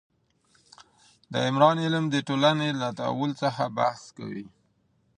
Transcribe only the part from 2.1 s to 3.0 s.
ټولنې له